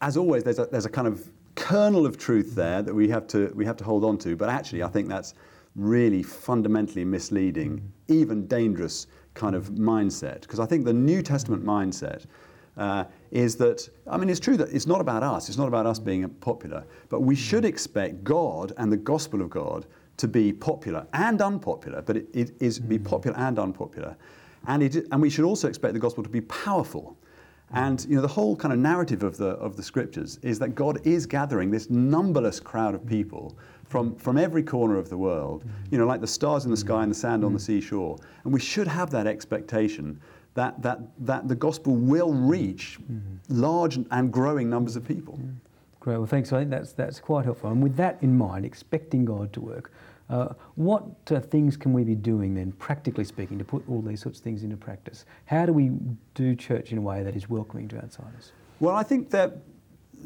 As 0.00 0.16
always, 0.16 0.44
there's 0.44 0.58
a, 0.58 0.66
there's 0.66 0.86
a 0.86 0.90
kind 0.90 1.08
of 1.08 1.28
kernel 1.54 2.06
of 2.06 2.16
truth 2.16 2.54
there 2.54 2.82
that 2.82 2.94
we 2.94 3.08
have 3.08 3.26
to 3.28 3.52
we 3.54 3.64
have 3.64 3.76
to 3.78 3.84
hold 3.84 4.04
on 4.04 4.18
to, 4.18 4.36
but 4.36 4.48
actually, 4.48 4.82
I 4.82 4.88
think 4.88 5.08
that's 5.08 5.34
really 5.74 6.22
fundamentally 6.22 7.04
misleading, 7.04 7.92
even 8.08 8.46
dangerous 8.46 9.06
kind 9.34 9.54
of 9.54 9.70
mindset. 9.70 10.42
Because 10.42 10.60
I 10.60 10.66
think 10.66 10.84
the 10.84 10.92
New 10.92 11.22
Testament 11.22 11.64
mindset 11.64 12.26
uh, 12.76 13.04
is 13.30 13.56
that, 13.56 13.88
I 14.06 14.16
mean, 14.16 14.30
it's 14.30 14.40
true 14.40 14.56
that 14.56 14.70
it's 14.70 14.86
not 14.86 15.00
about 15.00 15.22
us, 15.22 15.48
it's 15.48 15.58
not 15.58 15.68
about 15.68 15.86
us 15.86 15.98
being 15.98 16.28
popular, 16.28 16.84
but 17.08 17.20
we 17.20 17.34
should 17.34 17.64
expect 17.64 18.24
God 18.24 18.72
and 18.78 18.90
the 18.90 18.96
gospel 18.96 19.42
of 19.42 19.50
God 19.50 19.86
to 20.16 20.28
be 20.28 20.52
popular 20.52 21.06
and 21.12 21.42
unpopular, 21.42 22.02
but 22.02 22.16
it, 22.16 22.28
it 22.32 22.50
is 22.60 22.78
be 22.78 22.98
popular 22.98 23.36
and 23.36 23.58
unpopular. 23.58 24.16
And, 24.66 24.82
it, 24.82 25.06
and 25.12 25.20
we 25.20 25.30
should 25.30 25.44
also 25.44 25.68
expect 25.68 25.94
the 25.94 26.00
gospel 26.00 26.22
to 26.22 26.30
be 26.30 26.40
powerful. 26.42 27.16
And 27.72 28.04
you 28.08 28.16
know, 28.16 28.22
the 28.22 28.28
whole 28.28 28.56
kind 28.56 28.72
of 28.72 28.78
narrative 28.78 29.22
of 29.22 29.36
the, 29.36 29.50
of 29.50 29.76
the 29.76 29.82
scriptures 29.82 30.38
is 30.42 30.58
that 30.58 30.74
God 30.74 31.06
is 31.06 31.26
gathering 31.26 31.70
this 31.70 31.90
numberless 31.90 32.60
crowd 32.60 32.94
of 32.94 33.06
people 33.06 33.56
from, 33.84 34.14
from 34.16 34.38
every 34.38 34.62
corner 34.62 34.96
of 34.96 35.08
the 35.08 35.16
world, 35.16 35.64
you 35.90 35.98
know, 35.98 36.06
like 36.06 36.20
the 36.20 36.26
stars 36.26 36.64
in 36.64 36.70
the 36.70 36.76
sky 36.76 37.02
and 37.02 37.10
the 37.10 37.16
sand 37.16 37.44
on 37.44 37.52
the 37.52 37.60
seashore. 37.60 38.18
And 38.44 38.52
we 38.52 38.60
should 38.60 38.86
have 38.86 39.10
that 39.10 39.26
expectation 39.26 40.20
that, 40.54 40.80
that, 40.82 41.00
that 41.20 41.48
the 41.48 41.54
gospel 41.54 41.94
will 41.94 42.32
reach 42.32 42.98
large 43.48 43.98
and 44.10 44.32
growing 44.32 44.68
numbers 44.68 44.96
of 44.96 45.06
people. 45.06 45.38
Great, 46.00 46.16
well, 46.16 46.26
thanks. 46.26 46.52
I 46.52 46.60
think 46.60 46.70
that's, 46.70 46.92
that's 46.92 47.20
quite 47.20 47.44
helpful. 47.44 47.70
And 47.70 47.82
with 47.82 47.96
that 47.96 48.18
in 48.22 48.36
mind, 48.36 48.64
expecting 48.64 49.24
God 49.24 49.52
to 49.52 49.60
work, 49.60 49.92
uh, 50.30 50.48
what 50.74 51.04
uh, 51.30 51.40
things 51.40 51.76
can 51.76 51.92
we 51.92 52.04
be 52.04 52.14
doing 52.14 52.54
then, 52.54 52.72
practically 52.72 53.24
speaking, 53.24 53.58
to 53.58 53.64
put 53.64 53.82
all 53.88 54.02
these 54.02 54.20
sorts 54.20 54.38
of 54.38 54.44
things 54.44 54.62
into 54.62 54.76
practice? 54.76 55.24
How 55.46 55.64
do 55.64 55.72
we 55.72 55.90
do 56.34 56.54
church 56.54 56.92
in 56.92 56.98
a 56.98 57.00
way 57.00 57.22
that 57.22 57.34
is 57.34 57.48
welcoming 57.48 57.88
to 57.88 57.96
outsiders? 57.96 58.52
Well, 58.80 58.94
I 58.94 59.02
think 59.02 59.30
that 59.30 59.56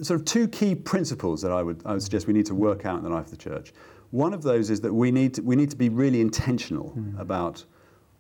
sort 0.02 0.20
of 0.20 0.26
two 0.26 0.48
key 0.48 0.74
principles 0.74 1.42
that 1.42 1.52
I 1.52 1.62
would, 1.62 1.82
I 1.84 1.92
would 1.92 2.02
suggest 2.02 2.26
we 2.26 2.32
need 2.32 2.46
to 2.46 2.54
work 2.54 2.84
out 2.84 2.98
in 2.98 3.04
the 3.04 3.10
life 3.10 3.26
of 3.26 3.30
the 3.30 3.36
church. 3.36 3.72
One 4.10 4.34
of 4.34 4.42
those 4.42 4.70
is 4.70 4.80
that 4.80 4.92
we 4.92 5.10
need 5.10 5.34
to, 5.34 5.42
we 5.42 5.56
need 5.56 5.70
to 5.70 5.76
be 5.76 5.88
really 5.88 6.20
intentional 6.20 6.94
mm. 6.96 7.18
about 7.18 7.64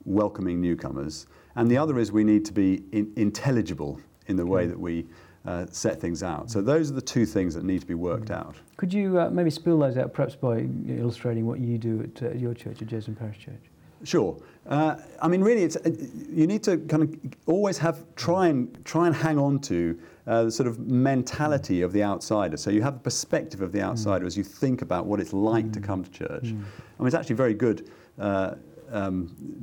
welcoming 0.04 0.60
newcomers. 0.60 1.26
And 1.56 1.70
the 1.70 1.78
other 1.78 1.98
is 1.98 2.12
we 2.12 2.24
need 2.24 2.44
to 2.46 2.52
be 2.52 2.82
in, 2.92 3.12
intelligible 3.16 4.00
in 4.26 4.36
the 4.36 4.46
way 4.46 4.66
that 4.66 4.78
we 4.78 5.06
uh, 5.46 5.66
set 5.70 6.00
things 6.00 6.22
out. 6.22 6.50
So 6.50 6.60
those 6.60 6.90
are 6.90 6.94
the 6.94 7.02
two 7.02 7.26
things 7.26 7.54
that 7.54 7.64
need 7.64 7.80
to 7.80 7.86
be 7.86 7.94
worked 7.94 8.30
out. 8.30 8.56
Could 8.76 8.92
you 8.92 9.18
uh, 9.18 9.30
maybe 9.30 9.50
spill 9.50 9.78
those 9.78 9.96
out, 9.96 10.12
perhaps 10.12 10.36
by 10.36 10.66
illustrating 10.88 11.46
what 11.46 11.58
you 11.58 11.78
do 11.78 12.02
at 12.02 12.22
uh, 12.22 12.34
your 12.34 12.54
church, 12.54 12.82
at 12.82 12.88
Jesmond 12.88 13.18
Parish 13.18 13.38
Church? 13.38 13.62
Sure. 14.04 14.36
Uh, 14.66 14.96
I 15.20 15.28
mean, 15.28 15.42
really, 15.42 15.62
it's, 15.62 15.76
uh, 15.76 15.90
you 16.30 16.46
need 16.46 16.62
to 16.64 16.78
kind 16.78 17.02
of 17.02 17.14
always 17.46 17.78
have 17.78 18.04
try 18.16 18.48
and 18.48 18.84
try 18.84 19.06
and 19.06 19.14
hang 19.14 19.38
on 19.38 19.60
to 19.60 19.98
uh, 20.26 20.44
the 20.44 20.50
sort 20.50 20.68
of 20.68 20.78
mentality 20.78 21.82
of 21.82 21.92
the 21.92 22.02
outsider. 22.02 22.56
So 22.56 22.70
you 22.70 22.82
have 22.82 22.94
the 22.94 23.00
perspective 23.00 23.60
of 23.60 23.72
the 23.72 23.80
outsider 23.80 24.24
mm. 24.24 24.28
as 24.28 24.36
you 24.36 24.44
think 24.44 24.82
about 24.82 25.06
what 25.06 25.20
it's 25.20 25.32
like 25.32 25.66
mm. 25.66 25.72
to 25.72 25.80
come 25.80 26.04
to 26.04 26.10
church. 26.10 26.44
Mm. 26.44 26.62
I 26.98 27.02
mean, 27.02 27.06
it's 27.06 27.14
actually 27.14 27.36
very 27.36 27.54
good. 27.54 27.90
Uh, 28.18 28.54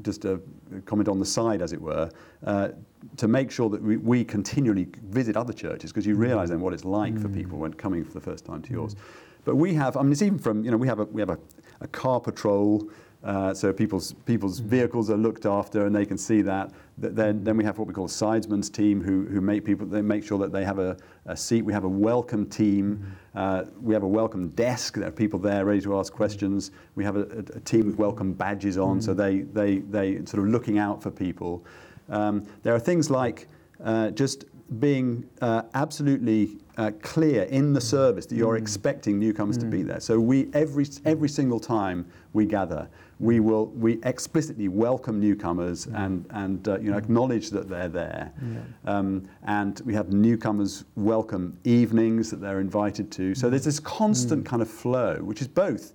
just 0.01 0.25
a 0.25 0.39
comment 0.85 1.07
on 1.07 1.19
the 1.19 1.25
side, 1.25 1.61
as 1.61 1.73
it 1.73 1.81
were, 1.81 2.09
uh, 2.45 2.69
to 3.17 3.27
make 3.27 3.51
sure 3.51 3.69
that 3.69 3.81
we, 3.81 3.97
we 3.97 4.23
continually 4.23 4.87
visit 5.09 5.37
other 5.37 5.53
churches 5.53 5.91
because 5.91 6.05
you 6.05 6.15
mm. 6.15 6.19
realise 6.19 6.49
then 6.49 6.61
what 6.61 6.73
it's 6.73 6.85
like 6.85 7.13
mm. 7.13 7.21
for 7.21 7.29
people 7.29 7.57
when 7.57 7.73
coming 7.73 8.03
for 8.03 8.13
the 8.13 8.21
first 8.21 8.45
time 8.45 8.61
to 8.61 8.71
yours. 8.71 8.95
Mm. 8.95 8.99
But 9.45 9.55
we 9.55 9.73
have, 9.73 9.95
I 9.97 10.01
mean, 10.01 10.11
it's 10.11 10.21
even 10.21 10.39
from, 10.39 10.63
you 10.63 10.71
know, 10.71 10.77
we 10.77 10.87
have 10.87 10.99
a, 10.99 11.05
we 11.05 11.21
have 11.21 11.29
a, 11.29 11.39
a 11.81 11.87
car 11.87 12.19
patrol 12.19 12.89
Uh, 13.21 13.53
so 13.53 13.73
people's 13.73 14.13
people's 14.25 14.59
vehicles 14.59 15.09
are 15.09 15.17
looked 15.17 15.45
after, 15.45 15.85
and 15.85 15.93
they 15.93 16.05
can 16.05 16.17
see 16.17 16.41
that. 16.41 16.71
Then, 16.97 17.43
then 17.43 17.57
we 17.57 17.65
have 17.65 17.77
what 17.77 17.87
we 17.87 17.93
call 17.93 18.05
a 18.05 18.09
sidesman's 18.09 18.69
team, 18.69 19.01
who, 19.01 19.25
who 19.25 19.41
make 19.41 19.65
people 19.65 19.85
they 19.85 20.01
make 20.01 20.23
sure 20.23 20.37
that 20.39 20.53
they 20.53 20.63
have 20.63 20.79
a, 20.79 20.95
a 21.25 21.35
seat. 21.35 21.63
We 21.63 21.73
have 21.73 21.83
a 21.83 21.89
welcome 21.89 22.45
team. 22.45 23.17
Uh, 23.35 23.65
we 23.81 23.93
have 23.93 24.03
a 24.03 24.07
welcome 24.07 24.49
desk. 24.49 24.95
There 24.95 25.07
are 25.07 25.11
people 25.11 25.37
there 25.37 25.65
ready 25.65 25.81
to 25.81 25.97
ask 25.97 26.13
questions. 26.13 26.71
We 26.95 27.03
have 27.03 27.17
a, 27.17 27.23
a, 27.55 27.59
team 27.59 27.87
with 27.87 27.97
welcome 27.97 28.31
badges 28.33 28.77
on, 28.77 29.01
so 29.01 29.13
they 29.13 29.39
they 29.39 29.79
they 29.79 30.17
sort 30.25 30.43
of 30.43 30.47
looking 30.47 30.77
out 30.77 31.03
for 31.03 31.11
people. 31.11 31.65
Um, 32.07 32.47
there 32.63 32.73
are 32.73 32.79
things 32.79 33.09
like 33.09 33.47
uh, 33.83 34.11
just 34.11 34.45
being 34.79 35.27
uh, 35.41 35.63
absolutely 35.73 36.57
uh, 36.77 36.91
clear 37.01 37.43
in 37.43 37.73
the 37.73 37.81
service 37.81 38.25
that 38.27 38.35
you're 38.35 38.57
expecting 38.57 39.19
newcomers 39.19 39.57
to 39.57 39.65
be 39.65 39.81
there. 39.81 39.99
So 39.99 40.19
we 40.19 40.49
every 40.53 40.85
every 41.05 41.29
single 41.29 41.59
time 41.59 42.05
we 42.33 42.45
gather, 42.45 42.87
we 43.19 43.39
will 43.41 43.67
we 43.67 43.99
explicitly 44.03 44.67
welcome 44.69 45.19
newcomers 45.19 45.87
and 45.87 46.25
and 46.29 46.67
uh, 46.67 46.79
you 46.79 46.89
know 46.89 46.97
acknowledge 46.97 47.49
that 47.49 47.67
they're 47.67 47.89
there. 47.89 48.31
Um, 48.85 49.27
and 49.43 49.81
we 49.85 49.93
have 49.93 50.13
newcomers 50.13 50.85
welcome 50.95 51.57
evenings 51.65 52.31
that 52.31 52.39
they're 52.39 52.61
invited 52.61 53.11
to. 53.11 53.35
So 53.35 53.49
there's 53.49 53.65
this 53.65 53.79
constant 53.79 54.45
kind 54.45 54.61
of 54.61 54.69
flow, 54.69 55.17
which 55.17 55.41
is 55.41 55.47
both 55.47 55.93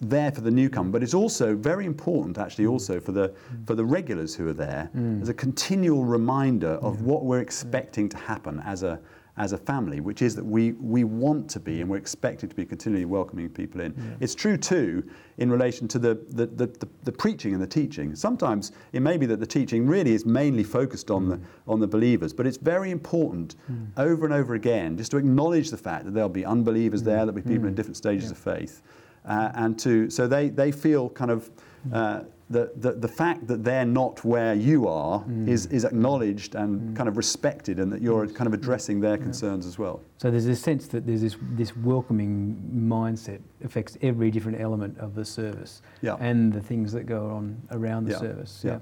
there 0.00 0.30
for 0.30 0.42
the 0.42 0.50
newcomer, 0.50 0.90
but 0.90 1.02
it's 1.02 1.14
also 1.14 1.54
very 1.56 1.86
important 1.86 2.38
actually 2.38 2.66
also 2.66 3.00
for 3.00 3.12
the 3.12 3.34
for 3.66 3.74
the 3.74 3.84
regulars 3.84 4.34
who 4.34 4.48
are 4.48 4.54
there 4.54 4.90
as 5.22 5.28
a 5.28 5.34
continual 5.34 6.04
reminder 6.04 6.72
of 6.82 7.02
what 7.02 7.24
we're 7.24 7.40
expecting 7.40 8.08
to 8.08 8.16
happen 8.16 8.62
as 8.64 8.82
a 8.82 8.98
as 9.38 9.52
a 9.52 9.58
family, 9.58 10.00
which 10.00 10.22
is 10.22 10.34
that 10.34 10.44
we 10.44 10.72
we 10.72 11.04
want 11.04 11.48
to 11.50 11.60
be 11.60 11.80
and 11.80 11.90
we're 11.90 11.96
expected 11.96 12.50
to 12.50 12.56
be 12.56 12.64
continually 12.64 13.04
welcoming 13.04 13.48
people 13.48 13.80
in. 13.80 14.16
It's 14.20 14.34
true 14.34 14.56
too 14.56 15.04
in 15.38 15.50
relation 15.50 15.86
to 15.88 15.98
the 15.98 16.14
the, 16.30 16.46
the, 16.46 16.66
the 16.66 16.88
the 17.04 17.12
preaching 17.12 17.52
and 17.52 17.62
the 17.62 17.66
teaching. 17.66 18.14
Sometimes 18.14 18.72
it 18.92 19.00
may 19.00 19.16
be 19.16 19.26
that 19.26 19.40
the 19.40 19.46
teaching 19.46 19.86
really 19.86 20.12
is 20.12 20.24
mainly 20.24 20.64
focused 20.64 21.10
on 21.10 21.28
the 21.28 21.36
mm. 21.36 21.44
on 21.68 21.80
the 21.80 21.86
believers, 21.86 22.32
but 22.32 22.46
it's 22.46 22.56
very 22.56 22.90
important 22.90 23.56
mm. 23.70 23.86
over 23.96 24.24
and 24.24 24.34
over 24.34 24.54
again 24.54 24.96
just 24.96 25.10
to 25.10 25.18
acknowledge 25.18 25.70
the 25.70 25.76
fact 25.76 26.04
that 26.04 26.14
there'll 26.14 26.28
be 26.28 26.44
unbelievers 26.44 27.02
mm. 27.02 27.06
there, 27.06 27.18
there'll 27.18 27.32
be 27.32 27.42
people 27.42 27.68
in 27.68 27.74
different 27.74 27.96
stages 27.96 28.30
of 28.30 28.38
faith. 28.38 28.82
Uh, 29.26 29.50
and 29.54 29.78
to 29.78 30.08
so 30.08 30.26
they, 30.26 30.48
they 30.48 30.70
feel 30.70 31.10
kind 31.10 31.30
of 31.30 31.50
uh, 31.92 32.20
the, 32.48 32.70
the, 32.76 32.92
the 32.92 33.08
fact 33.08 33.46
that 33.48 33.64
they're 33.64 33.84
not 33.84 34.24
where 34.24 34.54
you 34.54 34.86
are 34.86 35.24
is, 35.46 35.66
is 35.66 35.84
acknowledged 35.84 36.54
and 36.54 36.96
kind 36.96 37.08
of 37.08 37.16
respected 37.16 37.80
and 37.80 37.90
that 37.92 38.00
you're 38.00 38.26
kind 38.28 38.46
of 38.46 38.54
addressing 38.54 39.00
their 39.00 39.18
concerns 39.18 39.66
as 39.66 39.78
well. 39.80 40.00
So 40.18 40.30
there's 40.30 40.44
this 40.46 40.60
sense 40.60 40.86
that 40.88 41.06
there's 41.06 41.22
this, 41.22 41.36
this 41.54 41.76
welcoming 41.76 42.56
mindset 42.72 43.40
affects 43.64 43.98
every 44.00 44.30
different 44.30 44.60
element 44.60 44.96
of 44.98 45.14
the 45.16 45.24
service 45.24 45.82
Yeah. 46.02 46.16
and 46.20 46.52
the 46.52 46.60
things 46.60 46.92
that 46.92 47.04
go 47.06 47.30
on 47.30 47.60
around 47.72 48.04
the 48.04 48.12
Yeah, 48.12 48.18
service. 48.18 48.62
yeah. 48.64 48.78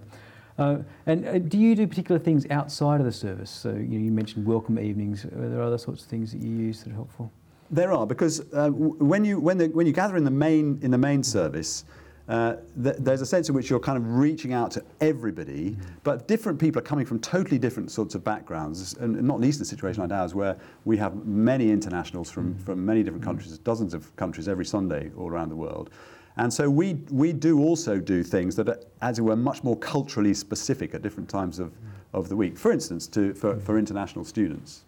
Uh, 0.58 0.78
and 1.06 1.26
uh, 1.26 1.38
do 1.38 1.58
you 1.58 1.74
do 1.74 1.86
particular 1.86 2.18
things 2.18 2.46
outside 2.50 3.00
of 3.00 3.06
the 3.06 3.12
service? 3.12 3.50
So 3.50 3.70
you, 3.70 3.76
know, 3.98 4.04
you 4.04 4.12
mentioned 4.12 4.46
welcome 4.46 4.78
evenings. 4.78 5.24
Are 5.24 5.48
there 5.48 5.62
other 5.62 5.78
sorts 5.78 6.02
of 6.02 6.08
things 6.08 6.30
that 6.32 6.42
you 6.42 6.50
use 6.50 6.82
that 6.84 6.90
are 6.92 6.94
helpful? 6.94 7.32
There 7.70 7.92
are 7.92 8.06
because 8.06 8.40
uh, 8.52 8.66
w- 8.66 8.94
when 8.98 9.24
you 9.24 9.40
when 9.40 9.58
the, 9.58 9.66
when 9.68 9.84
you 9.86 9.92
gather 9.92 10.16
in 10.16 10.22
the 10.22 10.30
main 10.30 10.78
in 10.82 10.92
the 10.92 10.98
main 10.98 11.24
service, 11.24 11.84
uh, 12.28 12.56
th- 12.82 12.96
there's 12.98 13.20
a 13.20 13.26
sense 13.26 13.48
in 13.48 13.54
which 13.54 13.68
you're 13.68 13.80
kind 13.80 13.98
of 13.98 14.16
reaching 14.16 14.52
out 14.52 14.70
to 14.70 14.84
everybody, 15.00 15.70
mm-hmm. 15.70 15.82
but 16.04 16.26
different 16.26 16.58
people 16.58 16.78
are 16.78 16.82
coming 16.84 17.04
from 17.04 17.18
totally 17.20 17.58
different 17.58 17.90
sorts 17.90 18.14
of 18.14 18.24
backgrounds, 18.24 18.94
and 18.94 19.22
not 19.22 19.40
least 19.40 19.60
a 19.60 19.64
situation 19.64 20.02
like 20.02 20.10
ours 20.10 20.34
where 20.34 20.56
we 20.84 20.96
have 20.96 21.26
many 21.26 21.70
internationals 21.70 22.30
from, 22.30 22.54
mm-hmm. 22.54 22.64
from 22.64 22.84
many 22.84 23.02
different 23.02 23.22
mm-hmm. 23.22 23.30
countries, 23.30 23.58
dozens 23.58 23.92
of 23.92 24.14
countries 24.16 24.48
every 24.48 24.64
Sunday 24.64 25.10
all 25.16 25.28
around 25.28 25.50
the 25.50 25.56
world. 25.56 25.90
And 26.36 26.52
so 26.52 26.68
we, 26.68 26.94
we 27.10 27.32
do 27.32 27.60
also 27.60 27.98
do 27.98 28.22
things 28.22 28.56
that 28.56 28.68
are, 28.68 28.80
as 29.02 29.18
it 29.18 29.22
were, 29.22 29.36
much 29.36 29.62
more 29.62 29.76
culturally 29.76 30.34
specific 30.34 30.94
at 30.94 31.02
different 31.02 31.28
times 31.28 31.58
of, 31.58 31.72
of 32.12 32.28
the 32.28 32.36
week. 32.36 32.58
For 32.58 32.72
instance, 32.72 33.06
to, 33.08 33.34
for, 33.34 33.60
for 33.60 33.78
international 33.78 34.24
students. 34.24 34.84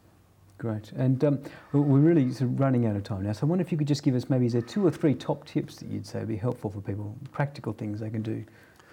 Great. 0.59 0.93
And 0.93 1.23
um, 1.23 1.39
we- 1.73 1.81
we're 1.81 1.99
really 2.01 2.33
sort 2.33 2.51
of 2.51 2.61
running 2.61 2.87
out 2.87 2.97
of 2.97 3.05
time 3.05 3.25
now. 3.25 3.33
So 3.33 3.47
I 3.47 3.51
wonder 3.51 3.63
if 3.63 3.71
you 3.71 3.79
could 3.79 3.89
just 3.89 4.03
give 4.03 4.15
us 4.15 4.31
maybe 4.31 4.47
is 4.47 4.53
there 4.53 4.63
two 4.63 4.87
or 4.87 4.91
three 4.91 5.15
top 5.15 5.45
tips 5.45 5.77
that 5.77 5.89
you'd 5.89 6.07
say 6.07 6.21
would 6.21 6.29
be 6.29 6.37
helpful 6.37 6.71
for 6.71 6.81
people, 6.81 7.17
practical 7.33 7.73
things 7.73 8.01
they 8.01 8.11
can 8.11 8.23
do 8.23 8.45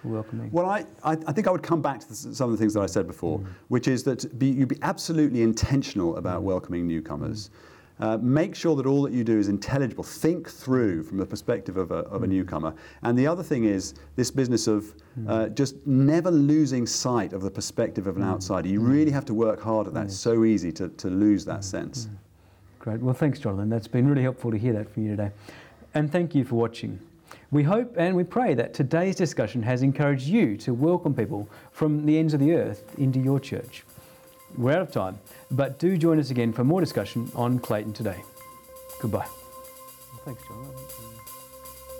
for 0.02 0.08
welcoming. 0.08 0.50
Well, 0.52 0.66
I, 0.66 0.84
I, 1.02 1.14
think 1.14 1.48
I 1.48 1.50
would 1.50 1.62
come 1.62 1.80
back 1.80 2.00
to 2.00 2.08
the, 2.08 2.14
some 2.14 2.50
of 2.50 2.52
the 2.52 2.58
things 2.58 2.74
that 2.74 2.80
I 2.80 2.86
said 2.86 3.06
before, 3.06 3.38
mm. 3.38 3.46
which 3.68 3.88
is 3.88 4.02
that 4.04 4.38
be, 4.38 4.46
you 4.46 4.66
be 4.66 4.78
absolutely 4.82 5.42
intentional 5.42 6.16
about 6.16 6.42
mm. 6.42 6.44
welcoming 6.44 6.86
newcomers. 6.86 7.48
Mm. 7.48 7.73
Uh, 8.00 8.18
make 8.20 8.56
sure 8.56 8.74
that 8.74 8.86
all 8.86 9.02
that 9.02 9.12
you 9.12 9.22
do 9.22 9.38
is 9.38 9.48
intelligible. 9.48 10.02
Think 10.02 10.50
through 10.50 11.04
from 11.04 11.18
the 11.18 11.26
perspective 11.26 11.76
of 11.76 11.92
a, 11.92 11.98
of 12.06 12.22
a 12.22 12.26
hmm. 12.26 12.32
newcomer. 12.32 12.74
And 13.02 13.16
the 13.16 13.26
other 13.26 13.42
thing 13.42 13.64
is 13.64 13.94
this 14.16 14.30
business 14.30 14.66
of 14.66 14.94
hmm. 15.14 15.28
uh, 15.28 15.48
just 15.50 15.86
never 15.86 16.30
losing 16.30 16.86
sight 16.86 17.32
of 17.32 17.42
the 17.42 17.50
perspective 17.50 18.06
of 18.06 18.16
an 18.16 18.22
hmm. 18.22 18.30
outsider. 18.30 18.68
You 18.68 18.80
really 18.80 19.12
have 19.12 19.24
to 19.26 19.34
work 19.34 19.60
hard 19.60 19.86
at 19.86 19.94
that. 19.94 20.06
It's 20.06 20.16
so 20.16 20.44
easy 20.44 20.72
to, 20.72 20.88
to 20.88 21.08
lose 21.08 21.44
that 21.44 21.62
sense. 21.62 22.08
Great. 22.80 23.00
Well, 23.00 23.14
thanks, 23.14 23.38
Jonathan. 23.38 23.70
That's 23.70 23.88
been 23.88 24.08
really 24.08 24.22
helpful 24.22 24.50
to 24.50 24.58
hear 24.58 24.72
that 24.74 24.92
from 24.92 25.04
you 25.04 25.10
today. 25.10 25.30
And 25.94 26.10
thank 26.10 26.34
you 26.34 26.44
for 26.44 26.56
watching. 26.56 26.98
We 27.50 27.62
hope 27.62 27.94
and 27.96 28.16
we 28.16 28.24
pray 28.24 28.54
that 28.54 28.74
today's 28.74 29.14
discussion 29.14 29.62
has 29.62 29.82
encouraged 29.82 30.26
you 30.26 30.56
to 30.58 30.74
welcome 30.74 31.14
people 31.14 31.48
from 31.70 32.04
the 32.04 32.18
ends 32.18 32.34
of 32.34 32.40
the 32.40 32.52
earth 32.52 32.84
into 32.98 33.20
your 33.20 33.38
church. 33.38 33.84
We're 34.56 34.72
out 34.72 34.82
of 34.82 34.92
time, 34.92 35.18
but 35.50 35.78
do 35.78 35.96
join 35.96 36.18
us 36.20 36.30
again 36.30 36.52
for 36.52 36.64
more 36.64 36.80
discussion 36.80 37.30
on 37.34 37.58
Clayton 37.58 37.92
today. 37.92 38.22
Goodbye. 39.00 39.26
thanks, 40.24 40.42
John. 40.46 40.64
Uh, 40.64 40.70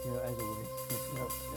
yeah, 0.07 0.21
as 0.21 0.39
always. 0.39 1.54